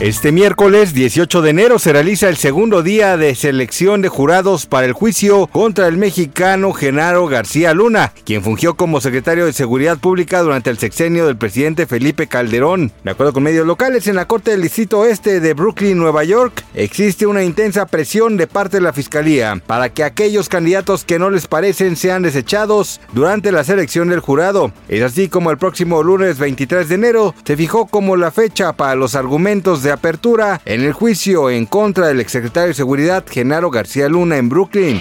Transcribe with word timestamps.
Este 0.00 0.32
miércoles 0.32 0.92
18 0.92 1.40
de 1.40 1.50
enero 1.50 1.78
se 1.78 1.92
realiza 1.92 2.28
el 2.28 2.36
segundo 2.36 2.82
día 2.82 3.16
de 3.16 3.36
selección 3.36 4.02
de 4.02 4.08
jurados 4.08 4.66
para 4.66 4.86
el 4.86 4.92
juicio 4.92 5.46
contra 5.46 5.86
el 5.86 5.96
mexicano 5.98 6.72
Genaro 6.72 7.28
García 7.28 7.72
Luna, 7.74 8.12
quien 8.24 8.42
fungió 8.42 8.74
como 8.74 9.00
secretario 9.00 9.46
de 9.46 9.52
Seguridad 9.52 9.98
Pública 9.98 10.42
durante 10.42 10.68
el 10.68 10.78
sexenio 10.78 11.26
del 11.26 11.36
presidente 11.36 11.86
Felipe 11.86 12.26
Calderón. 12.26 12.90
De 13.04 13.12
acuerdo 13.12 13.32
con 13.32 13.44
medios 13.44 13.68
locales, 13.68 14.08
en 14.08 14.16
la 14.16 14.26
Corte 14.26 14.50
del 14.50 14.62
Distrito 14.62 14.98
Oeste 14.98 15.38
de 15.38 15.54
Brooklyn, 15.54 15.96
Nueva 15.96 16.24
York, 16.24 16.64
existe 16.74 17.24
una 17.24 17.44
intensa 17.44 17.86
presión 17.86 18.36
de 18.36 18.48
parte 18.48 18.78
de 18.78 18.82
la 18.82 18.92
Fiscalía 18.92 19.62
para 19.64 19.90
que 19.90 20.02
aquellos 20.02 20.48
candidatos 20.48 21.04
que 21.04 21.20
no 21.20 21.30
les 21.30 21.46
parecen 21.46 21.94
sean 21.94 22.22
desechados 22.22 23.00
durante 23.12 23.52
la 23.52 23.62
selección 23.62 24.08
del 24.08 24.20
jurado. 24.20 24.72
Es 24.88 25.02
así 25.02 25.28
como 25.28 25.52
el 25.52 25.58
próximo 25.58 26.02
lunes 26.02 26.38
23 26.38 26.88
de 26.88 26.94
enero 26.96 27.34
se 27.44 27.56
fijó 27.56 27.86
como 27.86 28.16
la 28.16 28.32
fecha 28.32 28.72
para 28.72 28.96
los 28.96 29.14
argumentos 29.14 29.83
de 29.84 29.92
apertura 29.92 30.60
en 30.64 30.80
el 30.80 30.92
juicio 30.92 31.50
en 31.50 31.66
contra 31.66 32.08
del 32.08 32.20
exsecretario 32.20 32.68
de 32.68 32.74
Seguridad 32.74 33.24
Genaro 33.30 33.70
García 33.70 34.08
Luna 34.08 34.38
en 34.38 34.48
Brooklyn. 34.48 35.00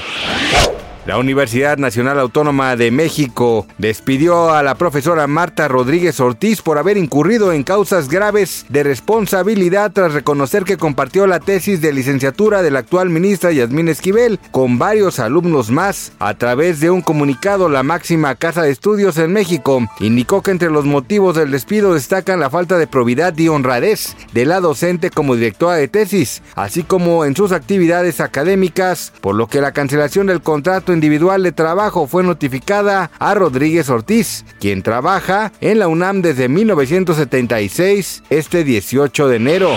La 1.05 1.17
Universidad 1.17 1.77
Nacional 1.77 2.17
Autónoma 2.17 2.77
de 2.77 2.89
México 2.89 3.67
despidió 3.77 4.51
a 4.51 4.63
la 4.63 4.75
profesora 4.75 5.27
Marta 5.27 5.67
Rodríguez 5.67 6.21
Ortiz 6.21 6.61
por 6.61 6.77
haber 6.77 6.95
incurrido 6.95 7.51
en 7.51 7.63
causas 7.63 8.07
graves 8.07 8.65
de 8.69 8.83
responsabilidad 8.83 9.91
tras 9.91 10.13
reconocer 10.13 10.63
que 10.63 10.77
compartió 10.77 11.27
la 11.27 11.41
tesis 11.41 11.81
de 11.81 11.91
licenciatura 11.91 12.61
de 12.61 12.71
la 12.71 12.79
actual 12.79 13.09
ministra 13.09 13.51
Yasmín 13.51 13.89
Esquivel 13.89 14.39
con 14.51 14.79
varios 14.79 15.19
alumnos 15.19 15.71
más. 15.71 16.13
A 16.19 16.35
través 16.35 16.79
de 16.79 16.89
un 16.89 17.01
comunicado, 17.01 17.67
la 17.67 17.83
máxima 17.83 18.35
casa 18.35 18.61
de 18.61 18.71
estudios 18.71 19.17
en 19.17 19.33
México 19.33 19.85
indicó 19.99 20.41
que 20.41 20.51
entre 20.51 20.71
los 20.71 20.85
motivos 20.85 21.35
del 21.35 21.51
despido 21.51 21.95
destacan 21.95 22.39
la 22.39 22.49
falta 22.49 22.77
de 22.77 22.87
probidad 22.87 23.37
y 23.37 23.49
honradez 23.49 24.15
de 24.31 24.45
la 24.45 24.61
docente 24.61 25.09
como 25.09 25.35
directora 25.35 25.75
de 25.75 25.89
tesis, 25.89 26.41
así 26.55 26.83
como 26.83 27.25
en 27.25 27.35
sus 27.35 27.51
actividades 27.51 28.21
académicas, 28.21 29.11
por 29.19 29.35
lo 29.35 29.47
que 29.47 29.59
la 29.59 29.73
cancelación 29.73 30.27
del 30.27 30.41
contrato 30.41 30.92
individual 30.93 31.43
de 31.43 31.51
trabajo 31.51 32.07
fue 32.07 32.23
notificada 32.23 33.11
a 33.19 33.33
Rodríguez 33.33 33.89
Ortiz, 33.89 34.45
quien 34.59 34.81
trabaja 34.81 35.51
en 35.61 35.79
la 35.79 35.87
UNAM 35.87 36.21
desde 36.21 36.49
1976, 36.49 38.23
este 38.29 38.63
18 38.63 39.27
de 39.27 39.35
enero. 39.35 39.75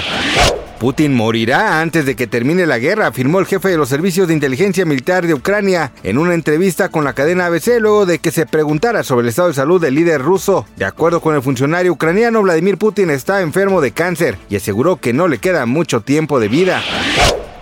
Putin 0.78 1.14
morirá 1.14 1.81
antes 1.81 2.05
de 2.05 2.17
que 2.17 2.27
termine 2.27 2.67
la 2.67 2.78
guerra, 2.78 3.06
afirmó 3.06 3.41
el 3.41 3.47
jefe 3.47 3.70
de 3.70 3.78
los 3.78 3.89
servicios 3.89 4.28
de 4.28 4.34
inteligencia 4.34 4.84
militar 4.84 5.27
de 5.27 5.34
Ucrania 5.34 5.92
en 6.03 6.19
una 6.19 6.34
entrevista 6.34 6.91
con 6.91 7.05
la 7.05 7.14
cadena 7.14 7.47
ABC 7.47 7.80
luego 7.80 8.06
de 8.06 8.19
que 8.19 8.30
se 8.30 8.47
preguntara 8.47 9.03
sobre 9.03 9.23
el 9.23 9.28
estado 9.30 9.48
de 9.48 9.55
salud 9.55 9.80
del 9.80 9.95
líder 9.95 10.20
ruso. 10.20 10.67
De 10.77 10.84
acuerdo 10.84 11.20
con 11.20 11.34
el 11.34 11.42
funcionario 11.42 11.92
ucraniano, 11.92 12.42
Vladimir 12.42 12.77
Putin 12.77 13.11
está 13.11 13.41
enfermo 13.41 13.80
de 13.80 13.92
cáncer 13.92 14.36
y 14.51 14.57
aseguró 14.57 14.96
que 14.96 15.12
no 15.12 15.29
le 15.29 15.39
queda 15.39 15.64
mucho 15.67 16.02
tiempo 16.02 16.41
de 16.41 16.48
vida. 16.48 16.83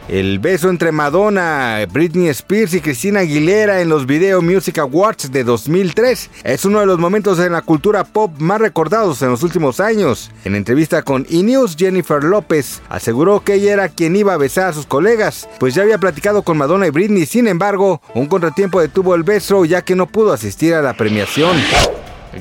El 0.09 0.39
beso 0.39 0.69
entre 0.69 0.93
Madonna, 0.93 1.79
Britney 1.91 2.29
Spears 2.29 2.75
y 2.75 2.81
Christina 2.83 3.21
Aguilera 3.21 3.81
en 3.81 3.89
los 3.89 4.05
Video 4.05 4.43
Music 4.43 4.79
Awards 4.79 5.33
de 5.33 5.45
2003 5.45 6.31
es 6.45 6.65
uno 6.67 6.81
de 6.81 6.87
los 6.87 6.99
momentos 6.99 7.39
en 7.39 7.53
la 7.53 7.63
cultura 7.63 8.05
pop 8.05 8.31
más 8.39 8.61
recordados 8.61 9.23
en 9.23 9.31
los 9.31 9.43
últimos 9.43 9.81
años. 9.81 10.31
En 10.45 10.57
entrevista 10.57 11.03
con 11.03 11.27
E! 11.31 11.43
News, 11.43 11.77
Jennifer 11.79 12.23
López 12.23 12.83
aseguró 12.91 13.43
que 13.43 13.55
ella 13.55 13.73
era 13.73 13.89
quien 13.89 14.15
iba 14.15 14.35
a 14.35 14.39
besar 14.39 14.69
a 14.69 14.73
sus 14.75 14.85
colegas, 14.85 15.49
pues 15.59 15.75
ya 15.75 15.83
había 15.83 15.97
platicado 15.97 16.43
con 16.43 16.59
Madonna 16.59 16.87
y 16.87 16.91
Britney, 16.91 17.25
sin 17.25 17.49
embargo, 17.49 18.03
un 18.15 18.27
contratiempo 18.27 18.83
detuvo 18.83 19.15
el 19.15 19.23
beso 19.23 19.65
ya 19.65 19.83
que 19.83 19.97
no 19.97 20.07
pudo 20.07 20.35
asistir 20.35 20.75
a 20.75 20.83
la 20.83 20.95
premiación. 20.95 21.57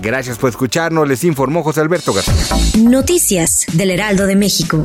Gracias 0.01 0.37
por 0.37 0.49
escucharnos, 0.49 1.07
les 1.07 1.23
informó 1.23 1.63
José 1.63 1.79
Alberto 1.79 2.11
García. 2.11 2.57
Noticias 2.81 3.65
del 3.71 3.91
Heraldo 3.91 4.25
de 4.25 4.35
México. 4.35 4.83